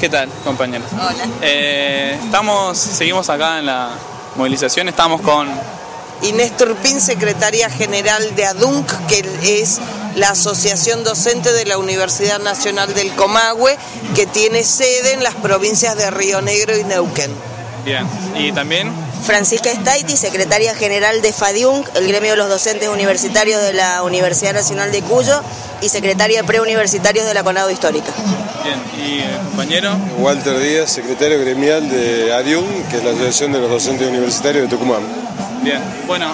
[0.00, 0.88] ¿Qué tal, compañeros?
[0.94, 1.28] Hola.
[1.42, 3.90] Eh, estamos, seguimos acá en la
[4.34, 5.46] movilización, estamos con...
[6.22, 9.78] Inés Turpín, secretaria general de ADUNC, que es
[10.16, 13.76] la Asociación Docente de la Universidad Nacional del Comahue,
[14.14, 17.30] que tiene sede en las provincias de Río Negro y Neuquén.
[17.84, 18.90] Bien, y también
[19.24, 24.54] Francisca Staiti, secretaria general de FADIUNC, el gremio de los docentes universitarios de la Universidad
[24.54, 25.42] Nacional de Cuyo,
[25.82, 28.10] y secretaria de preuniversitarios de la CONADO Histórica.
[28.64, 29.96] Bien, y eh, compañero.
[30.18, 34.68] Walter Díaz, secretario gremial de ARIUM, que es la Asociación de los Docentes Universitarios de
[34.76, 35.02] Tucumán.
[35.62, 36.26] Bien, bueno,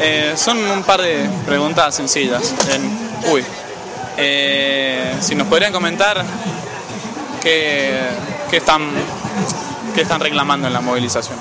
[0.00, 2.54] eh, son un par de preguntas sencillas.
[2.74, 3.44] En- uy,
[4.22, 6.22] Eh, si nos podrían comentar
[7.42, 7.92] qué,
[8.50, 8.82] qué están,
[9.94, 11.38] qué están reclamando en la movilización.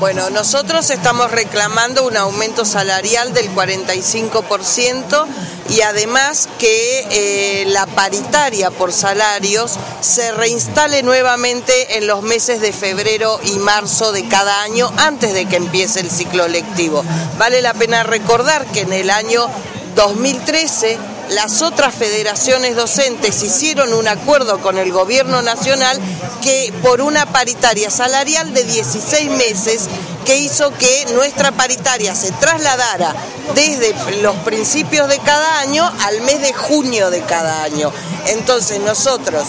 [0.00, 5.26] Bueno, nosotros estamos reclamando un aumento salarial del 45%
[5.70, 12.72] y además que eh, la paritaria por salarios se reinstale nuevamente en los meses de
[12.72, 17.02] febrero y marzo de cada año antes de que empiece el ciclo lectivo.
[17.36, 19.48] Vale la pena recordar que en el año
[19.96, 20.96] 2013
[21.30, 25.98] las otras federaciones docentes hicieron un acuerdo con el gobierno nacional
[26.42, 29.88] que por una paritaria salarial de 16 meses
[30.24, 33.14] que hizo que nuestra paritaria se trasladara
[33.54, 37.92] desde los principios de cada año al mes de junio de cada año.
[38.26, 39.48] Entonces nosotros,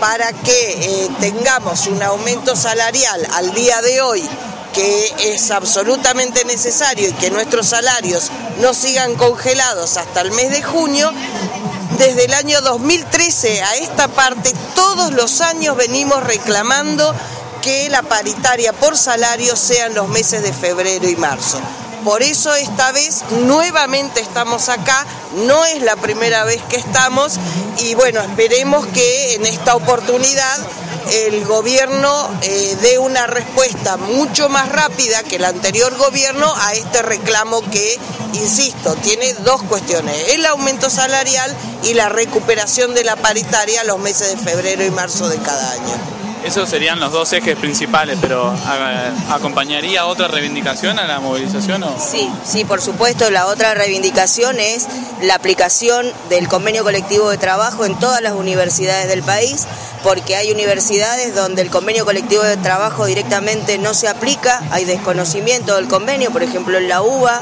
[0.00, 4.28] para que eh, tengamos un aumento salarial al día de hoy,
[4.72, 8.30] que es absolutamente necesario y que nuestros salarios
[8.60, 11.12] no sigan congelados hasta el mes de junio,
[11.98, 17.14] desde el año 2013 a esta parte, todos los años venimos reclamando
[17.62, 21.58] que la paritaria por salario sean los meses de febrero y marzo.
[22.06, 25.04] Por eso esta vez nuevamente estamos acá,
[25.44, 27.34] no es la primera vez que estamos
[27.78, 30.56] y bueno, esperemos que en esta oportunidad
[31.10, 37.02] el gobierno eh, dé una respuesta mucho más rápida que el anterior gobierno a este
[37.02, 37.98] reclamo que,
[38.34, 41.52] insisto, tiene dos cuestiones, el aumento salarial
[41.82, 46.25] y la recuperación de la paritaria los meses de febrero y marzo de cada año.
[46.46, 48.54] Esos serían los dos ejes principales, pero
[49.30, 51.82] ¿acompañaría otra reivindicación a la movilización?
[51.82, 51.92] O?
[51.98, 53.30] Sí, sí, por supuesto.
[53.30, 54.86] La otra reivindicación es
[55.22, 59.66] la aplicación del convenio colectivo de trabajo en todas las universidades del país,
[60.04, 65.74] porque hay universidades donde el convenio colectivo de trabajo directamente no se aplica, hay desconocimiento
[65.74, 67.40] del convenio, por ejemplo en la UBA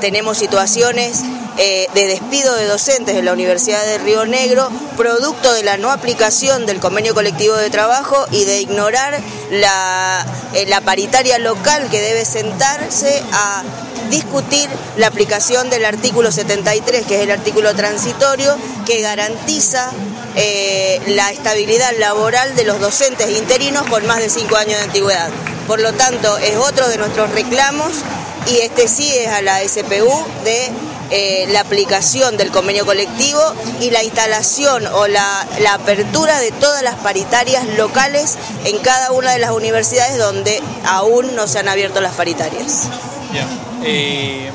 [0.00, 1.22] tenemos situaciones
[1.58, 5.90] eh, de despido de docentes de la Universidad de Río Negro, producto de la no
[5.90, 9.20] aplicación del convenio colectivo de trabajo y de ignorar
[9.50, 10.24] la,
[10.54, 13.62] eh, la paritaria local que debe sentarse a
[14.10, 19.90] discutir la aplicación del artículo 73, que es el artículo transitorio, que garantiza
[20.36, 25.30] eh, la estabilidad laboral de los docentes interinos con más de cinco años de antigüedad.
[25.66, 27.92] Por lo tanto, es otro de nuestros reclamos
[28.46, 30.70] y este sí es a la SPU de
[31.12, 33.40] eh, la aplicación del convenio colectivo
[33.80, 39.32] y la instalación o la, la apertura de todas las paritarias locales en cada una
[39.32, 42.88] de las universidades donde aún no se han abierto las paritarias.
[43.30, 43.46] Bien.
[43.86, 44.46] Y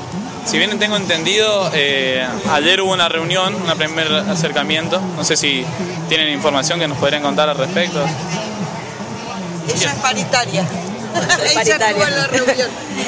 [0.48, 5.00] si bien tengo entendido, eh, ayer hubo una reunión, un primer acercamiento.
[5.16, 5.64] No sé si
[6.08, 8.02] tienen información que nos podrían contar al respecto.
[9.68, 10.66] Ella es paritaria.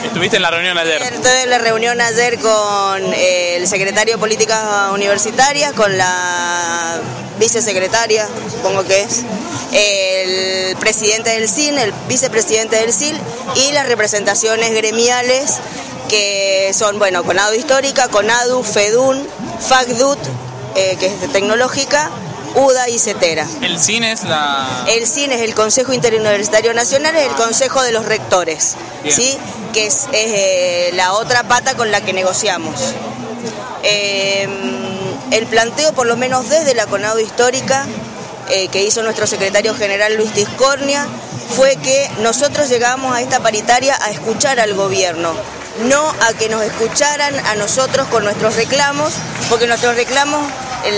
[0.04, 1.02] Estuviste en la reunión ayer.
[1.02, 7.00] Estuve en la reunión ayer con eh, el secretario de Políticas Universitarias, con la
[7.38, 9.24] vicesecretaria, supongo que es,
[9.72, 13.16] el presidente del CIN, el vicepresidente del CIL
[13.54, 15.58] y las representaciones gremiales
[16.08, 19.26] que son, bueno, CONADU Histórica, CONADU, FEDUN,
[19.60, 20.18] FACDUT,
[20.74, 22.10] eh, que es de tecnológica,
[22.60, 23.46] UDA y CETERA.
[23.62, 24.84] El cine es la...
[24.88, 29.14] El CIN es el Consejo Interuniversitario Nacional, es el Consejo de los Rectores, Bien.
[29.14, 29.38] ¿sí?
[29.72, 32.94] que es, es, eh, la otra pata con la que negociamos.
[33.82, 34.48] Eh,
[35.30, 37.86] el planteo, por lo menos desde la CONADO Histórica,
[38.50, 41.06] eh, que hizo nuestro secretario general Luis Tiscornia,
[41.56, 45.32] fue que nosotros llegamos a esta paritaria a escuchar al gobierno,
[45.84, 49.14] no a que nos escucharan a nosotros con nuestros reclamos,
[49.48, 50.42] porque nuestros reclamos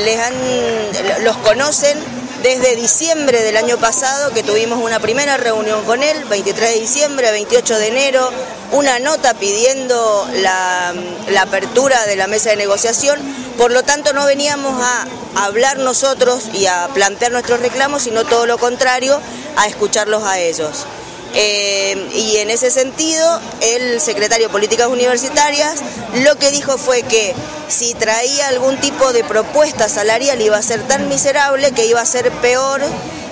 [0.04, 1.98] les han, los conocen
[2.42, 7.30] desde diciembre del año pasado que tuvimos una primera reunión con él, 23 de diciembre,
[7.30, 8.30] 28 de enero,
[8.72, 10.92] una nota pidiendo la,
[11.40, 13.20] apertura de la mesa de negociación,
[13.56, 15.06] por lo tanto no veníamos a
[15.44, 19.20] hablar nosotros y a plantear nuestros reclamos, sino todo lo contrario,
[19.56, 20.86] a escucharlos a ellos.
[21.34, 25.80] Eh, y en ese sentido, el secretario de Políticas Universitarias
[26.24, 27.34] lo que dijo fue que
[27.68, 32.06] si traía algún tipo de propuesta salarial iba a ser tan miserable que iba a
[32.06, 32.82] ser peor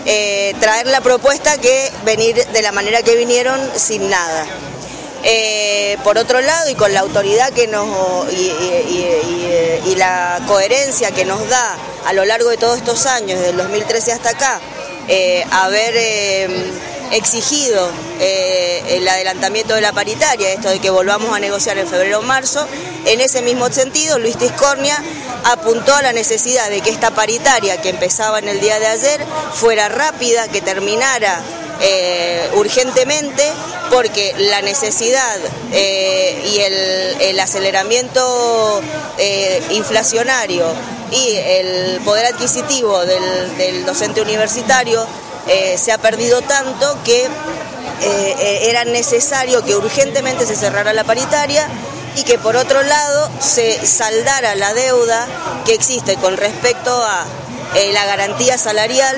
[0.06, 4.46] eh, traer la propuesta que venir de la manera que vinieron sin nada.
[5.22, 11.46] Eh, por otro lado, y con la autoridad que nos y, la coherencia que nos
[11.50, 11.76] da
[12.06, 14.60] a lo largo de todos estos años, desde el 2013 hasta acá,
[15.50, 16.48] haber
[17.12, 17.90] exigido
[18.20, 22.22] eh, el adelantamiento de la paritaria, esto de que volvamos a negociar en febrero o
[22.22, 22.66] marzo.
[23.04, 25.02] En ese mismo sentido, Luis Tiscornia
[25.44, 29.24] apuntó a la necesidad de que esta paritaria que empezaba en el día de ayer
[29.54, 31.40] fuera rápida, que terminara
[31.80, 33.44] eh, urgentemente,
[33.90, 35.38] porque la necesidad
[35.72, 38.82] eh, y el, aceleramiento
[39.70, 40.66] inflacionario
[41.10, 45.06] y el poder adquisitivo del docente universitario
[45.52, 47.28] eh, se ha perdido tanto que eh,
[48.02, 51.66] eh, era necesario que urgentemente se cerrara la paritaria
[52.14, 55.26] y que por otro lado se saldara la deuda
[55.66, 57.24] que existe con respecto a
[57.92, 59.16] la garantía salarial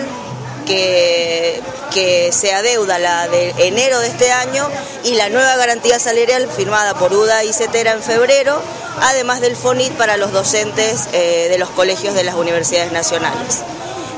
[0.66, 1.60] que,
[1.92, 4.66] que se adeuda la de enero de este año
[5.04, 8.58] y la nueva garantía salarial firmada por UDA y CETERA en febrero,
[9.02, 13.64] además del FONIT para los docentes de los colegios de las universidades nacionales.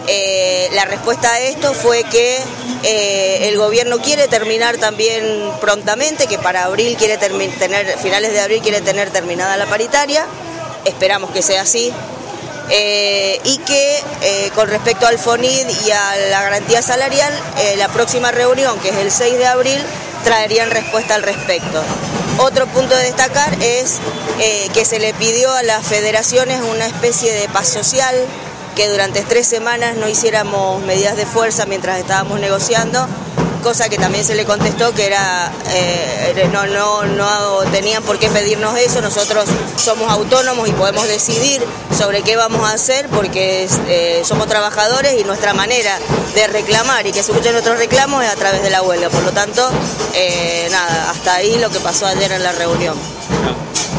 [0.07, 2.39] Eh, la respuesta a esto fue que
[2.83, 5.25] eh, el gobierno quiere terminar también
[5.61, 10.27] prontamente, que para abril quiere tener, finales de abril quiere tener terminada la paritaria,
[10.85, 11.91] esperamos que sea así,
[12.71, 14.03] eh, y que
[14.55, 17.33] con respecto al FONID y a la garantía salarial,
[17.77, 19.83] la próxima reunión, que es el 6 de abril,
[20.23, 21.83] traerían respuesta al respecto.
[22.39, 24.01] Otro punto de destacar es
[24.73, 28.15] que se le pidió a las federaciones una especie de paz social
[28.75, 33.07] que durante tres semanas no hiciéramos medidas de fuerza mientras estábamos negociando,
[33.65, 38.29] cosa que también se le contestó que era eh, no, no, no tenían por qué
[38.29, 39.47] pedirnos eso, nosotros
[39.77, 41.65] somos autónomos y podemos decidir
[41.97, 45.99] sobre qué vamos a hacer porque eh, somos trabajadores y nuestra manera
[46.35, 49.09] de reclamar y que se escuchen nuestros reclamos es a través de la huelga.
[49.09, 49.67] Por lo tanto,
[50.15, 52.97] eh, nada, hasta ahí lo que pasó ayer en la reunión.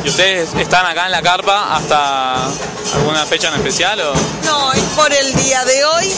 [0.04, 2.46] ¿Y ustedes están acá en la carpa hasta
[2.94, 4.00] alguna fecha en especial?
[4.02, 4.14] O?
[4.46, 6.14] No, es por el día de hoy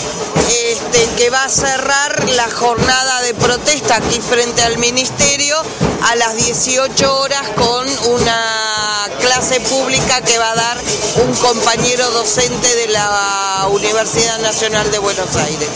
[0.48, 5.56] este, que va a cerrar la jornada de protesta aquí frente al ministerio
[6.04, 10.78] a las 18 horas con una clase pública que va a dar
[11.26, 15.70] un compañero docente de la Universidad Nacional de Buenos Aires.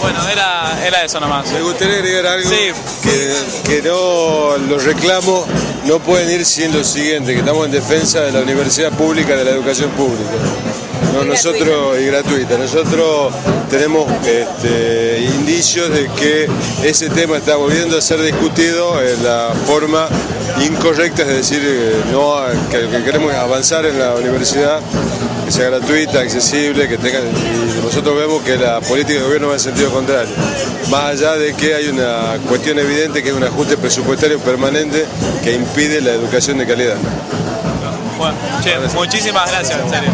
[0.00, 1.50] Bueno, era, era eso nomás.
[1.52, 2.50] Me gustaría agregar algo
[3.02, 3.34] que,
[3.64, 5.46] que no los reclamo
[5.86, 9.44] no pueden ir sin lo siguiente, que estamos en defensa de la universidad pública, de
[9.44, 10.30] la educación pública.
[11.12, 13.32] No, nosotros, y gratuita, nosotros
[13.70, 16.48] tenemos este, indicios de que
[16.84, 20.08] ese tema está volviendo a ser discutido en la forma
[20.60, 22.36] incorrecta, es decir, eh, no,
[22.70, 24.80] que, que queremos avanzar en la universidad
[25.46, 27.20] que sea gratuita, accesible, que tenga.
[27.20, 30.34] Y nosotros vemos que la política de gobierno va en sentido contrario.
[30.90, 35.06] Más allá de que hay una cuestión evidente que es un ajuste presupuestario permanente
[35.44, 36.96] que impide la educación de calidad.
[38.18, 38.36] Bueno,
[38.94, 40.10] muchísimas gracias, en serio.